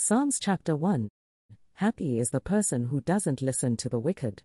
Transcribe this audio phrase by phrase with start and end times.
[0.00, 1.08] Psalms chapter 1
[1.72, 4.44] Happy is the person who doesn't listen to the wicked.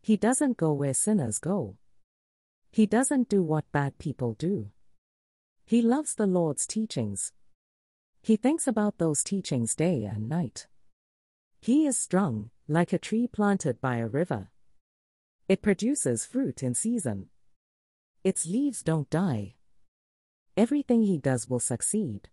[0.00, 1.76] He doesn't go where sinners go.
[2.70, 4.70] He doesn't do what bad people do.
[5.66, 7.30] He loves the Lord's teachings.
[8.22, 10.66] He thinks about those teachings day and night.
[11.60, 14.48] He is strong, like a tree planted by a river.
[15.46, 17.28] It produces fruit in season.
[18.24, 19.56] Its leaves don't die.
[20.56, 22.30] Everything he does will succeed.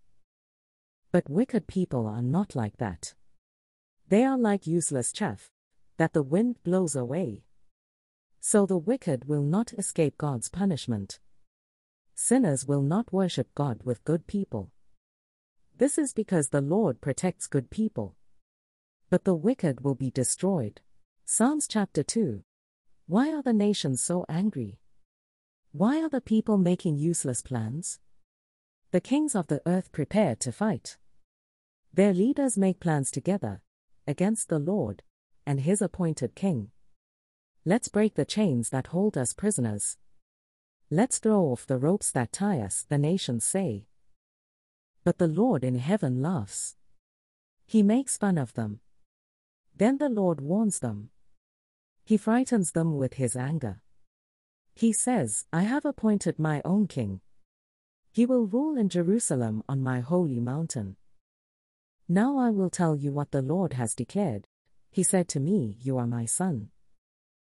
[1.12, 3.14] But wicked people are not like that.
[4.08, 5.50] They are like useless chaff
[5.98, 7.44] that the wind blows away.
[8.40, 11.20] So the wicked will not escape God's punishment.
[12.16, 14.72] Sinners will not worship God with good people.
[15.78, 18.16] This is because the Lord protects good people.
[19.10, 20.82] But the wicked will be destroyed.
[21.26, 22.44] Psalms chapter 2.
[23.08, 24.80] Why are the nations so angry?
[25.72, 28.00] Why are the people making useless plans?
[28.92, 30.98] The kings of the earth prepare to fight.
[31.94, 33.62] Their leaders make plans together
[34.08, 35.04] against the Lord
[35.46, 36.72] and his appointed king.
[37.66, 39.98] Let's break the chains that hold us prisoners.
[40.90, 43.86] Let's throw off the ropes that tie us, the nations say.
[45.04, 46.76] But the Lord in heaven laughs.
[47.66, 48.80] He makes fun of them.
[49.76, 51.10] Then the Lord warns them.
[52.06, 53.82] He frightens them with his anger.
[54.76, 57.22] He says, I have appointed my own king.
[58.12, 60.98] He will rule in Jerusalem on my holy mountain.
[62.14, 64.46] Now I will tell you what the Lord has declared.
[64.92, 66.68] He said to me, You are my son.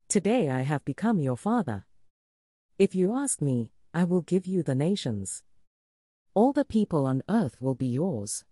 [0.08, 1.86] Today I have become your father.
[2.78, 5.42] If you ask me, I will give you the nations.
[6.34, 8.44] All the people on earth will be yours.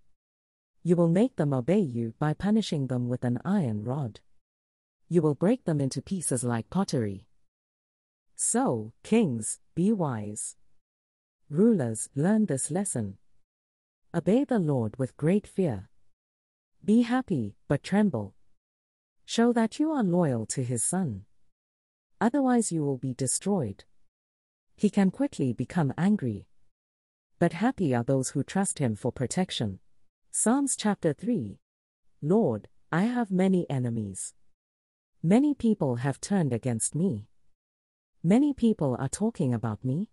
[0.83, 4.19] You will make them obey you by punishing them with an iron rod.
[5.09, 7.29] You will break them into pieces like pottery.
[8.35, 10.57] So, kings, be wise.
[11.49, 13.19] Rulers, learn this lesson.
[14.13, 15.91] Obey the Lord with great fear.
[16.85, 18.35] Be happy, but tremble.
[19.25, 21.27] Show that you are loyal to his son.
[22.21, 23.85] Otherwise, you will be destroyed.
[24.75, 26.49] He can quickly become angry.
[27.39, 29.79] But happy are those who trust him for protection.
[30.33, 31.61] Psalms chapter 3
[32.21, 34.35] Lord, I have many enemies.
[35.23, 37.29] Many people have turned against me.
[38.25, 40.11] Many people are talking about me.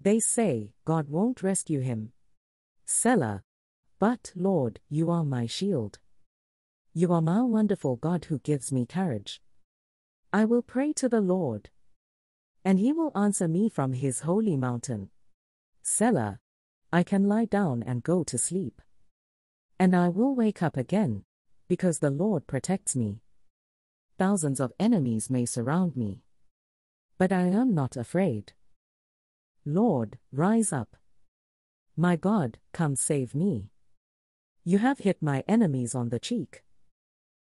[0.00, 2.12] They say, God won't rescue him.
[2.86, 3.42] Selah,
[3.98, 5.98] but, Lord, you are my shield.
[6.92, 9.40] You are my wonderful God who gives me courage.
[10.32, 11.70] I will pray to the Lord.
[12.64, 15.10] And he will answer me from his holy mountain.
[15.82, 16.40] Selah.
[16.92, 18.80] I can lie down and go to sleep.
[19.78, 21.24] And I will wake up again,
[21.68, 23.20] because the Lord protects me.
[24.18, 26.22] Thousands of enemies may surround me.
[27.18, 28.52] But I am not afraid.
[29.64, 30.96] Lord, rise up.
[31.96, 33.70] My God, come save me.
[34.68, 36.64] You have hit my enemies on the cheek.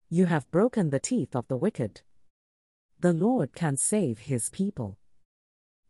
[0.08, 2.02] You have broken the teeth of the wicked.
[3.00, 5.00] The Lord can save his people.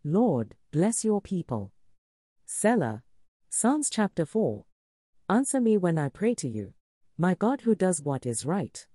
[0.05, 1.73] Lord, bless your people.
[2.45, 3.03] Selah.
[3.49, 4.63] Psalms chapter 4.
[5.29, 6.71] Answer me when I pray to you,
[7.17, 8.87] my God who does what is right.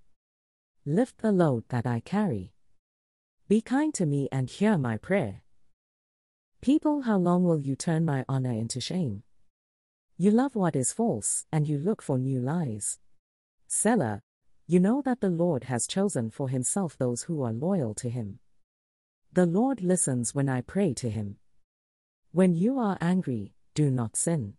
[0.86, 2.54] Lift the load that I carry.
[3.46, 5.42] Be kind to me and hear my prayer.
[6.62, 9.22] People, how long will you turn my honor into shame?
[10.22, 13.00] You love what is false, and you look for new lies.
[13.66, 14.22] Selah,
[14.68, 18.38] you know that the Lord has chosen for himself those who are loyal to him.
[19.32, 21.38] The Lord listens when I pray to him.
[22.30, 24.54] When you are angry, do not sin.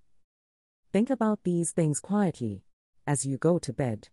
[0.91, 2.65] Think about these things quietly,
[3.07, 4.09] as you go to bed.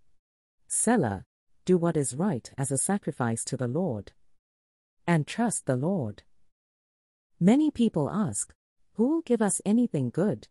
[0.69, 1.25] Selah,
[1.65, 4.13] do what is right as a sacrifice to the Lord.
[5.05, 6.23] And trust the Lord.
[7.41, 8.55] Many people ask,
[8.95, 10.47] Who will give us anything good?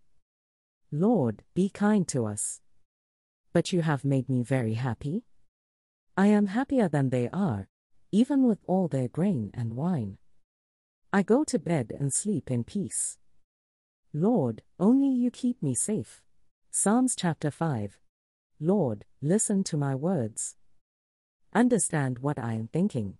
[0.91, 2.61] Lord, be kind to us.
[3.53, 5.23] But you have made me very happy.
[6.17, 7.67] I am happier than they are,
[8.11, 10.17] even with all their grain and wine.
[11.13, 13.17] I go to bed and sleep in peace.
[14.13, 16.21] Lord, only you keep me safe.
[16.71, 17.99] Psalms chapter 5.
[18.59, 20.55] Lord, listen to my words.
[21.53, 23.17] Understand what I am thinking.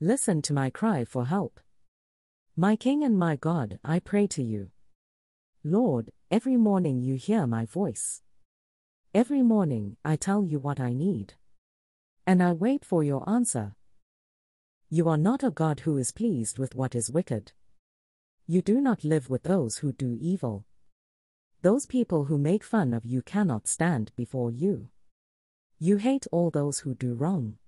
[0.00, 1.58] Listen to my cry for help.
[2.54, 4.70] My King and my God, I pray to you.
[5.64, 8.20] Lord, every morning you hear my voice.
[9.14, 11.34] Every morning I tell you what I need.
[12.26, 13.76] And I wait for your answer.
[14.90, 17.52] You are not a God who is pleased with what is wicked.
[18.48, 20.64] You do not live with those who do evil.
[21.62, 24.88] Those people who make fun of you cannot stand before you.
[25.78, 27.58] You hate all those who do wrong.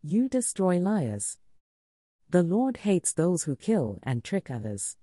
[0.00, 1.38] You destroy liars.
[2.30, 4.96] The Lord hates those who kill and trick others.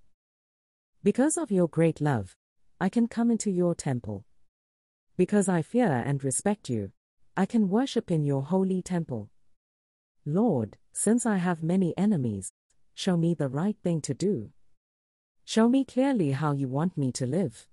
[1.04, 2.38] Because of your great love,
[2.82, 4.26] I can come into your temple.
[5.16, 6.92] Because I fear and respect you,
[7.38, 9.30] I can worship in your holy temple.
[10.26, 12.54] Lord, since I have many enemies,
[12.96, 14.50] show me the right thing to do.
[15.46, 17.68] Show me clearly how you want me to live.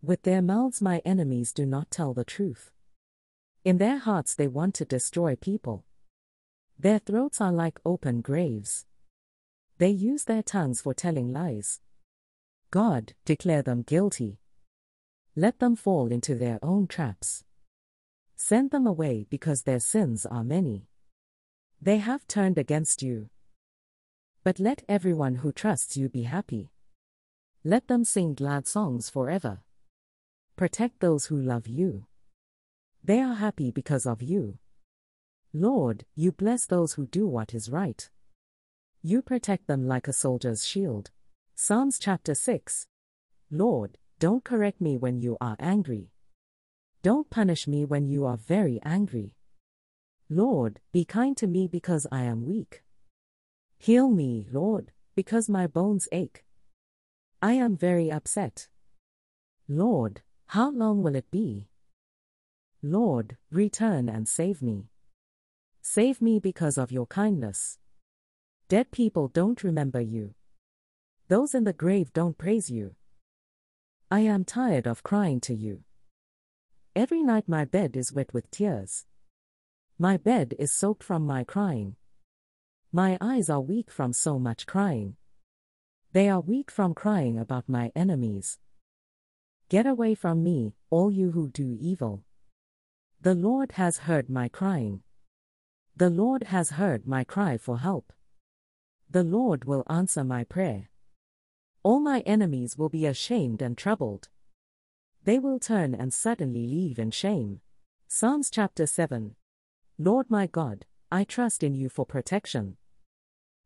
[0.00, 2.70] With their mouths, my enemies do not tell the truth.
[3.64, 5.84] In their hearts, they want to destroy people.
[6.78, 8.86] Their throats are like open graves.
[9.78, 11.80] They use their tongues for telling lies.
[12.70, 14.40] God, declare them guilty.
[15.34, 17.44] Let them fall into their own traps.
[18.36, 20.88] Send them away because their sins are many.
[21.80, 23.30] They have turned against you.
[24.44, 26.70] But let everyone who trusts you be happy.
[27.64, 29.60] Let them sing glad songs forever.
[30.56, 32.06] Protect those who love you.
[33.02, 34.58] They are happy because of you.
[35.54, 38.10] Lord, you bless those who do what is right.
[39.02, 41.10] You protect them like a soldier's shield.
[41.60, 42.86] Psalms chapter 6.
[43.50, 46.12] Lord, don't correct me when you are angry.
[47.02, 49.34] Don't punish me when you are very angry.
[50.30, 52.84] Lord, be kind to me because I am weak.
[53.76, 56.44] Heal me, Lord, because my bones ache.
[57.42, 58.68] I am very upset.
[59.68, 61.66] Lord, how long will it be?
[62.84, 64.90] Lord, return and save me.
[65.82, 67.78] Save me because of your kindness.
[68.68, 70.36] Dead people don't remember you.
[71.28, 72.94] Those in the grave don't praise you.
[74.10, 75.84] I am tired of crying to you.
[76.96, 79.04] Every night my bed is wet with tears.
[79.98, 81.96] My bed is soaked from my crying.
[82.92, 85.16] My eyes are weak from so much crying.
[86.14, 88.58] They are weak from crying about my enemies.
[89.68, 92.24] Get away from me, all you who do evil.
[93.20, 95.02] The Lord has heard my crying.
[95.94, 98.14] The Lord has heard my cry for help.
[99.10, 100.87] The Lord will answer my prayer.
[101.82, 104.28] All my enemies will be ashamed and troubled.
[105.24, 107.60] They will turn and suddenly leave in shame.
[108.08, 109.36] Psalms chapter 7.
[109.98, 112.76] Lord my God, I trust in you for protection.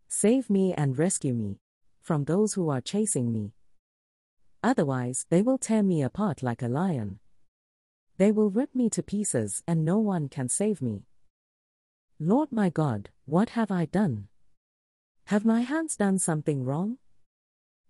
[0.08, 1.58] Save me and rescue me
[2.02, 3.52] from those who are chasing me.
[4.62, 7.18] Otherwise, they will tear me apart like a lion.
[8.18, 11.04] They will rip me to pieces, and no one can save me.
[12.20, 14.28] Lord my God, what have I done?
[15.26, 16.98] Have my hands done something wrong?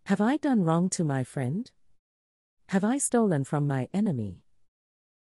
[0.07, 1.71] Have I done wrong to my friend?
[2.71, 4.43] Have I stolen from my enemy?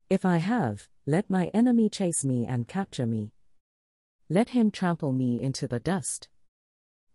[0.10, 3.31] If I have, let my enemy chase me and capture me.
[4.30, 6.27] Let him trample me into the dust.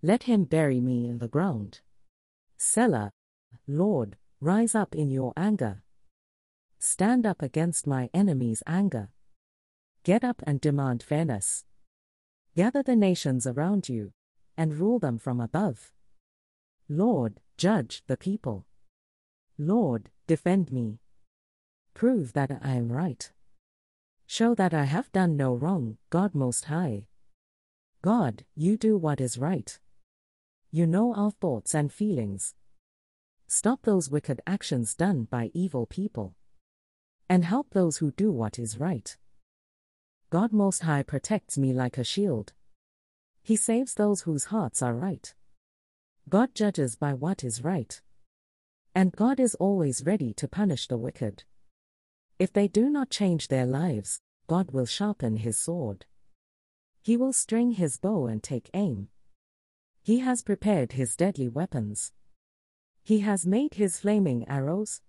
[0.03, 1.81] Let him bury me in the ground.
[2.57, 3.11] Selah,
[3.69, 5.83] Lord, rise up in your anger.
[6.79, 9.11] Stand up against my enemy's anger.
[10.03, 11.67] Get up and demand fairness.
[12.57, 14.13] Gather the nations around you,
[14.57, 15.93] and rule them from above.
[16.93, 18.67] Lord, judge the people.
[19.57, 20.99] Lord, defend me.
[21.95, 23.31] Prove that I am right.
[24.27, 27.07] Show that I have done no wrong, God Most High.
[28.03, 29.79] God, you do what is right.
[30.73, 32.57] You know our thoughts and feelings.
[33.47, 36.35] Stop those wicked actions done by evil people.
[37.29, 39.17] And help those who do what is right.
[40.29, 42.53] God Most High protects me like a shield.
[43.45, 45.33] He saves those whose hearts are right.
[46.31, 48.01] God judges by what is right.
[48.95, 51.43] And God is always ready to punish the wicked.
[52.39, 56.07] If they do not change their lives, God will sharpen his sword.
[57.03, 59.09] He will string his bow and take aim.
[60.05, 62.13] He has prepared his deadly weapons.
[63.03, 65.01] He has made his flaming arrows.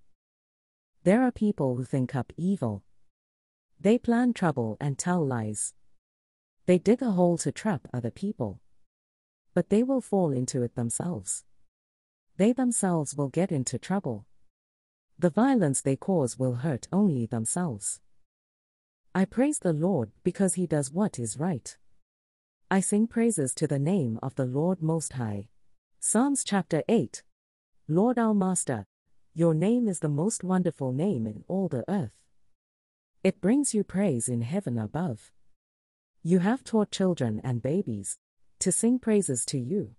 [1.03, 2.83] There are people who think up evil.
[3.79, 5.75] They plan trouble and tell lies.
[6.65, 8.60] They dig a hole to trap other people.
[9.53, 11.43] But they will fall into it themselves.
[12.37, 14.25] They themselves will get into trouble.
[15.19, 17.99] The violence they cause will hurt only themselves.
[19.13, 21.77] I praise the Lord because he does what is right.
[22.69, 25.49] I sing praises to the name of the Lord Most High.
[25.99, 27.21] Psalms chapter 8.
[27.89, 28.85] Lord our Master,
[29.33, 32.13] your name is the most wonderful name in all the earth.
[33.23, 35.31] It brings you praise in heaven above.
[36.23, 38.17] You have taught children and babies
[38.61, 39.95] to sing praises to you.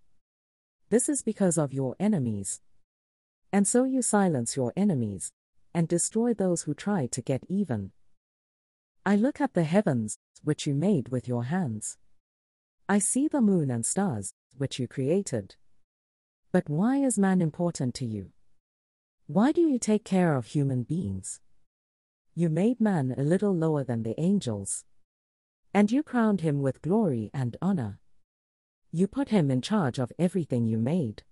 [0.88, 2.60] This is because of your enemies.
[3.52, 5.32] And so you silence your enemies
[5.74, 7.92] and destroy those who try to get even.
[9.04, 11.98] I look at the heavens, which you made with your hands.
[12.88, 15.56] I see the moon and stars, which you created.
[16.52, 18.30] But why is man important to you?
[19.26, 21.40] Why do you take care of human beings?
[22.34, 24.84] You made man a little lower than the angels.
[25.74, 27.98] And you crowned him with glory and honor.
[28.94, 31.22] You put him in charge of everything you made.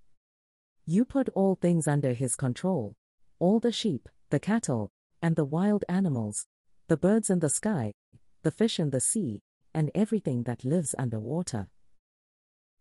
[0.86, 2.96] You put all things under his control
[3.38, 4.90] all the sheep, the cattle,
[5.22, 6.46] and the wild animals,
[6.88, 7.92] the birds in the sky,
[8.42, 9.40] the fish in the sea,
[9.74, 11.68] and everything that lives under water.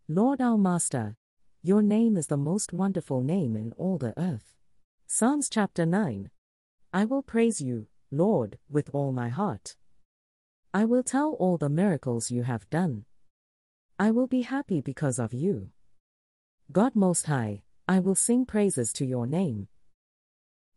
[0.06, 1.16] Lord our Master,
[1.62, 4.54] your name is the most wonderful name in all the earth.
[5.06, 6.30] Psalms chapter 9.
[6.92, 9.76] I will praise you, Lord, with all my heart.
[10.74, 13.04] I will tell all the miracles you have done.
[14.00, 15.72] I will be happy because of you.
[16.72, 19.68] God Most High, I will sing praises to your name.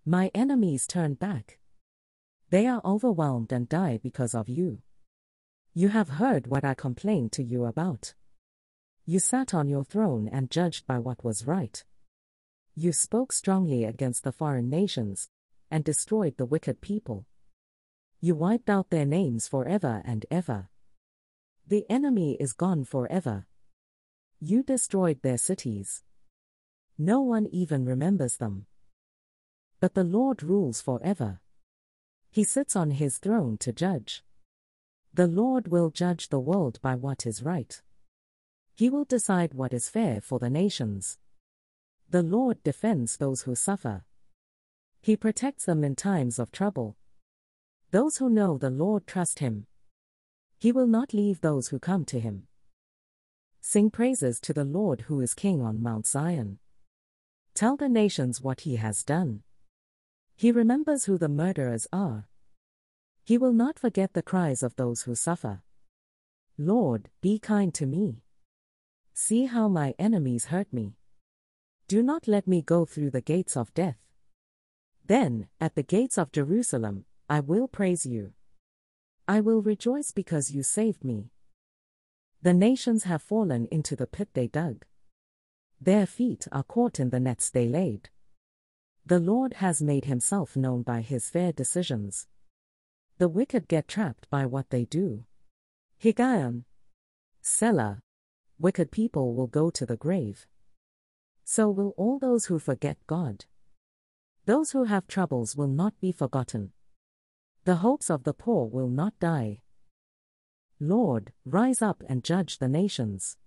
[0.05, 1.57] My enemies turn back.
[2.49, 4.81] They are overwhelmed and die because of you.
[5.73, 8.13] You have heard what I complained to you about.
[9.05, 11.81] You sat on your throne and judged by what was right.
[12.75, 15.29] You spoke strongly against the foreign nations
[15.71, 17.25] and destroyed the wicked people.
[18.19, 20.67] You wiped out their names forever and ever.
[21.65, 23.47] The enemy is gone forever.
[24.39, 26.03] You destroyed their cities.
[26.97, 28.65] No one even remembers them.
[29.79, 31.39] But the Lord rules forever.
[32.29, 34.23] He sits on his throne to judge.
[35.13, 37.81] The Lord will judge the world by what is right.
[38.75, 41.19] He will decide what is fair for the nations.
[42.09, 44.03] The Lord defends those who suffer.
[45.01, 46.97] He protects them in times of trouble.
[47.91, 49.67] Those who know the Lord trust him.
[50.63, 52.47] He will not leave those who come to him.
[53.59, 56.57] Sing praises to the Lord who is King on Mount Zion.
[57.53, 59.43] Tell the nations what he has done.
[60.37, 62.29] He remembers who the murderers are.
[63.25, 65.63] He will not forget the cries of those who suffer.
[66.57, 68.21] Lord, be kind to me.
[69.13, 70.95] See how my enemies hurt me.
[71.89, 73.97] Do not let me go through the gates of death.
[75.05, 78.31] Then, at the gates of Jerusalem, I will praise you.
[79.27, 81.31] I will rejoice because you saved me.
[82.41, 84.83] The nations have fallen into the pit they dug.
[85.79, 88.09] Their feet are caught in the nets they laid.
[89.05, 92.27] The Lord has made himself known by his fair decisions.
[93.17, 95.23] The wicked get trapped by what they do.
[96.01, 96.63] Higgaion.
[97.41, 97.99] Selah.
[98.59, 100.47] Wicked people will go to the grave.
[101.45, 103.45] So will all those who forget God.
[104.45, 106.71] Those who have troubles will not be forgotten.
[107.65, 109.61] The hopes of the poor will not die.
[110.79, 113.37] Lord, rise up and judge the nations.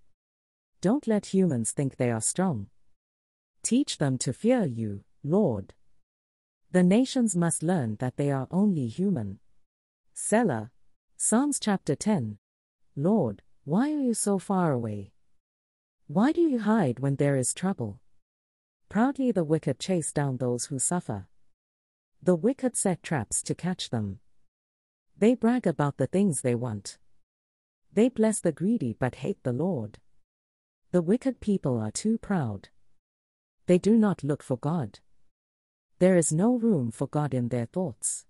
[0.81, 2.69] Don't let humans think they are strong.
[3.63, 5.75] Teach them to fear you, Lord.
[6.71, 9.39] The nations must learn that they are only human.
[10.15, 10.71] Selah.
[11.19, 12.39] Psalms chapter 10.
[12.95, 15.13] Lord, why are you so far away?
[16.07, 18.01] Why do you hide when there is trouble?
[18.89, 21.27] Proudly the wicked chase down those who suffer.
[22.26, 24.18] The wicked set traps to catch them.
[25.16, 26.99] They brag about the things they want.
[27.92, 30.00] They bless the greedy but hate the Lord.
[30.90, 32.71] The wicked people are too proud.
[33.66, 34.99] They do not look for God.
[36.00, 38.26] There is no room for God in their thoughts.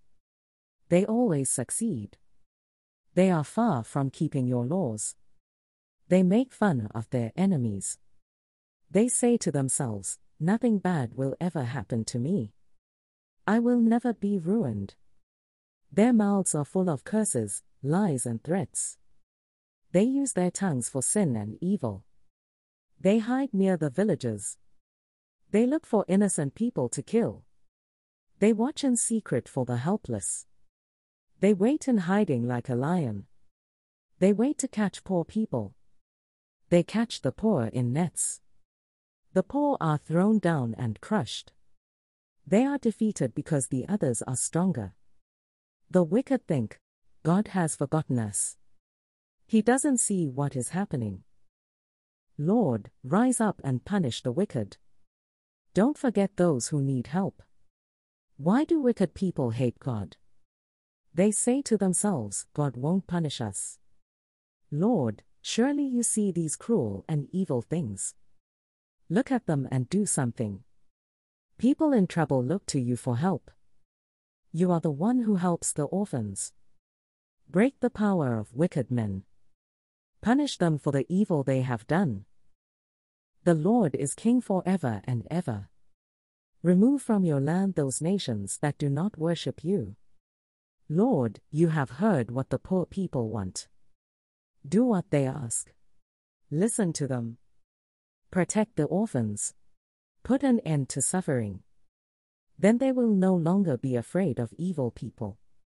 [0.90, 2.18] They always succeed.
[3.14, 5.14] They are far from keeping your laws.
[6.08, 7.96] They make fun of their enemies.
[8.90, 12.52] They say to themselves, Nothing bad will ever happen to me.
[13.48, 14.96] I will never be ruined.
[15.92, 18.98] Their mouths are full of curses, lies, and threats.
[19.92, 22.04] They use their tongues for sin and evil.
[23.00, 24.58] They hide near the villages.
[25.52, 27.44] They look for innocent people to kill.
[28.40, 30.46] They watch in secret for the helpless.
[31.40, 33.26] They wait in hiding like a lion.
[34.18, 35.74] They wait to catch poor people.
[36.68, 38.40] They catch the poor in nets.
[39.34, 41.52] The poor are thrown down and crushed.
[42.46, 44.94] They are defeated because the others are stronger.
[45.90, 46.78] The wicked think,
[47.24, 48.56] God has forgotten us.
[49.46, 51.24] He doesn't see what is happening.
[52.38, 54.76] Lord, rise up and punish the wicked.
[55.74, 57.42] Don't forget those who need help.
[58.36, 60.16] Why do wicked people hate God?
[61.14, 63.78] They say to themselves, God won't punish us.
[64.70, 68.14] Lord, surely you see these cruel and evil things.
[69.08, 70.62] Look at them and do something.
[71.58, 73.50] People in trouble look to you for help.
[74.52, 76.52] You are the one who helps the orphans.
[77.48, 79.22] Break the power of wicked men.
[80.20, 82.26] Punish them for the evil they have done.
[83.44, 85.70] The Lord is king forever and ever.
[86.62, 89.96] Remove from your land those nations that do not worship you.
[90.90, 93.68] Lord, you have heard what the poor people want.
[94.68, 95.72] Do what they ask.
[96.50, 97.38] Listen to them.
[98.30, 99.54] Protect the orphans.
[100.26, 101.60] Put an end to suffering.
[102.58, 105.38] Then they will no longer be afraid of evil people.